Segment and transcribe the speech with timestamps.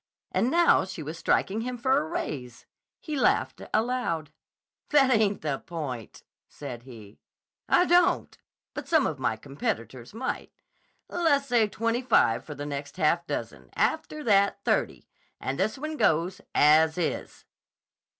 [0.31, 2.65] And now she was striking him for a raise.
[2.99, 4.31] He laughed aloud.
[4.89, 7.19] "That ain't the point," said he.
[7.69, 8.35] "I don't;
[8.73, 10.51] but some of my competitors might.
[11.07, 15.07] Lessay twenty five for the next half dozen: after that, thirty,
[15.39, 17.45] and this one goes, as is."